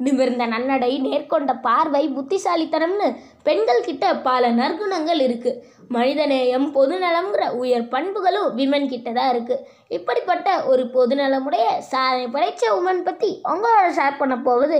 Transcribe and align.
நிமிர்ந்த 0.00 0.44
நன்னடை 0.52 0.90
நேர்கொண்ட 1.04 1.52
பார்வை 1.66 2.02
புத்திசாலித்தனம்னு 2.16 3.08
பெண்கள் 3.46 3.86
கிட்ட 3.86 4.04
பல 4.26 4.50
நற்குணங்கள் 4.60 5.20
இருக்கு. 5.26 5.52
மனிதநேயம் 5.94 6.66
பொதுநலம்ங்கிற 6.76 7.44
உயர் 7.60 7.86
பண்புகளும் 7.94 8.48
விமன் 8.58 8.88
கிட்ட 8.92 9.08
தான் 9.18 9.30
இருக்கு. 9.34 9.56
இப்படிப்பட்ட 9.96 10.48
ஒரு 10.70 10.84
பொதுநலமுடைய 10.96 11.66
சாதனை 11.92 12.26
படைச்ச 12.34 12.62
உமன் 12.78 13.06
பற்றி 13.08 13.30
உங்களோட 13.52 13.88
ஷேர் 14.00 14.20
பண்ண 14.20 14.36
போவது 14.48 14.78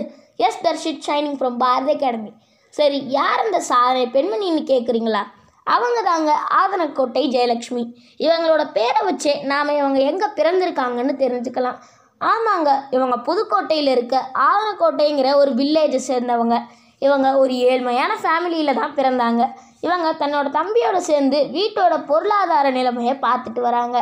S 0.49 0.63
Dharshith 0.67 1.07
shining 1.09 1.39
from 1.41 1.59
Bharathi 1.65 1.95
academy 1.97 2.33
சரி 2.75 2.99
யார் 3.19 3.45
அந்த 3.45 3.59
சாதனை 3.73 4.07
பெண்மணின்னு 4.17 4.63
கேட்குறீங்களா 4.73 5.25
அவங்க 5.67 6.01
தாங்க 6.09 6.33
ஆதனக்கோட்டை 6.59 7.23
ஜெயலக்ஷ்மி 7.35 7.83
இவங்களோட 8.25 8.65
பேரை 8.73 9.01
வச்சே 9.07 9.33
நாம் 9.53 9.77
இவங்க 9.79 10.01
எங்கே 10.11 10.29
பிறந்திருக்காங்கன்னு 10.37 11.15
தெரிஞ்சுக்கலாம். 11.23 11.79
ஆமாங்க 12.21 12.71
இவங்க 12.91 13.17
புதுக்கோட்டையில் 13.17 13.91
இருக்க 13.91 14.17
ஆலக்கோட்டைங்கிற 14.51 15.29
ஒரு 15.37 15.51
வில்லேஜை 15.55 16.01
சேர்ந்தவங்க. 16.11 16.57
இவங்க 16.99 17.39
ஒரு 17.39 17.55
ஏழ்மையான 17.71 18.13
ஃபேமிலியில் 18.23 18.79
தான் 18.81 18.95
பிறந்தாங்க. 18.95 19.43
இவங்க 19.81 20.09
தன்னோட 20.13 20.47
தம்பியோட 20.59 20.97
சேர்ந்து 20.97 21.39
வீட்டோட 21.57 21.95
பொருளாதார 22.05 22.71
நிலைமையை 22.71 23.15
பார்த்துட்டு 23.27 23.61
வராங்க. 23.61 23.99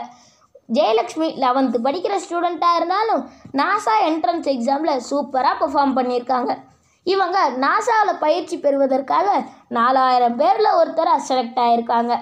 ஜெயலக்ஷ்மி 0.76 1.26
லெவன்த்து 1.44 1.78
படிக்கிற 1.86 2.14
ஸ்டூடெண்ட்டாக 2.24 2.76
இருந்தாலும் 2.76 3.22
நாசா 3.60 3.94
என்ட்ரன்ஸ் 4.10 4.48
எக்ஸாமில் 4.54 5.02
சூப்பராக 5.10 5.58
பெர்ஃபார்ம் 5.62 5.96
பண்ணியிருக்காங்க. 5.98 6.52
இவங்க 7.06 7.38
நாசாவில் 7.64 8.20
பயிற்சி 8.20 8.58
பெறுவதற்காக 8.58 9.28
நாலாயிரம் 9.68 10.36
பேரில் 10.36 10.76
ஒருத்தராக 10.80 11.26
செலக்ட் 11.28 11.60
ஆகியிருக்காங்க 11.64 12.12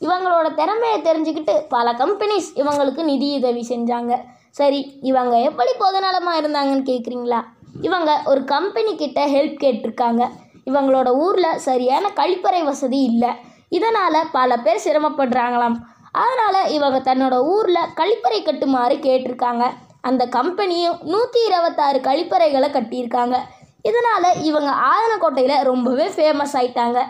இவங்களோட 0.00 0.54
திறமையை 0.54 0.98
தெரிஞ்சுக்கிட்டு 1.02 1.54
பல 1.68 1.92
கம்பெனிஸ் 1.92 2.48
இவங்களுக்கு 2.62 3.02
நிதியுதவி 3.04 3.62
செஞ்சாங்க. 3.68 4.14
சரி 4.58 4.80
இவங்க 5.02 5.36
எப்படி 5.48 5.72
பொதுநலமாக 5.84 6.40
இருந்தாங்கன்னு 6.40 6.84
கேட்குறீங்களா 6.90 7.40
இவங்க 7.86 8.10
ஒரு 8.24 8.42
கம்பெனி 8.44 8.92
கிட்ட 8.96 9.20
ஹெல்ப் 9.26 9.58
கேட்டிருக்காங்க. 9.64 10.22
இவங்களோட 10.68 11.08
ஊரில் 11.24 11.58
சரியான 11.66 12.04
கழிப்பறை 12.20 12.60
வசதி 12.68 13.00
இல்லை. 13.10 13.32
இதனால் 13.68 14.28
பல 14.36 14.56
பேர் 14.64 14.84
சிரமப்படுறாங்களாம். 14.84 15.76
அதனால் 16.22 16.70
இவங்க 16.76 16.98
தன்னோட 17.08 17.36
ஊரில் 17.54 17.90
கழிப்பறை 17.98 18.40
கட்டுமாறு 18.42 18.94
கேட்டிருக்காங்க. 19.06 19.64
அந்த 20.08 20.22
கம்பெனியும் 20.36 20.98
நூற்றி 21.12 21.40
இருபத்தாறு 21.48 21.98
கழிப்பறைகளை 22.08 22.68
கட்டியிருக்காங்க. 22.72 23.36
இதனால் 23.82 24.28
இவங்க 24.50 24.70
ஆதனக்கோட்டையில் 24.92 25.64
ரொம்பவே 25.70 26.06
ஃபேமஸ் 26.16 26.54
ஆயிட்டாங்க. 26.60 27.00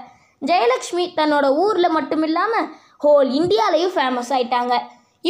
ஜெயலக்ஷ்மி 0.43 1.05
தன்னோட 1.21 1.47
ஊரில் 1.65 1.95
மட்டும் 1.99 2.25
இல்லாமல் 2.29 2.69
ஹோல் 3.05 3.31
இந்தியாலையும் 3.41 3.95
ஃபேமஸ் 3.97 4.33
ஆயிட்டாங்க. 4.37 4.75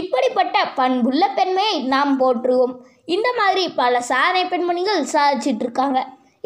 இப்படிப்பட்ட 0.01 0.57
பண்புள்ள 0.79 1.25
பெண்மையை 1.39 1.77
நாம் 1.95 2.13
போற்றுவோம். 2.21 2.75
இந்த 3.15 3.29
மாதிரி 3.39 3.65
பல 3.81 4.01
சாதனை 4.11 4.43
பெண்மணிகள் 4.53 5.03
சாதிச்சிட்டு 5.15 5.65
இருக்காங்க. 5.67 5.99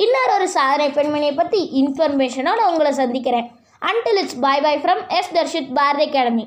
இன்னொரு 0.04 0.32
ஒரு 0.38 0.48
சாதனை 0.56 0.88
பெண்மணியை 0.96 1.34
பற்றி 1.36 1.60
இன்ஃபர்மேஷனோட 1.80 2.60
உங்களை 2.70 2.92
சந்திக்கிறேன். 3.00 3.48
Until 3.88 4.20
it's 4.22 4.40
bye 4.44 4.62
bye 4.66 4.80
from 4.82 5.02
S 5.18 5.34
Dharshith 5.36 5.74
Bharathi 5.78 6.06
academy 6.08 6.44